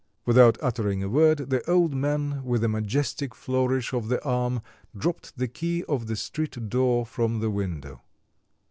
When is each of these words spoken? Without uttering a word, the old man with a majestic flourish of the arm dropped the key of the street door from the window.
Without 0.25 0.57
uttering 0.63 1.03
a 1.03 1.09
word, 1.09 1.51
the 1.51 1.61
old 1.69 1.93
man 1.93 2.43
with 2.43 2.63
a 2.63 2.67
majestic 2.67 3.35
flourish 3.35 3.93
of 3.93 4.07
the 4.07 4.19
arm 4.25 4.61
dropped 4.97 5.37
the 5.37 5.47
key 5.47 5.83
of 5.83 6.07
the 6.07 6.15
street 6.15 6.69
door 6.69 7.05
from 7.05 7.39
the 7.39 7.51
window. 7.51 8.01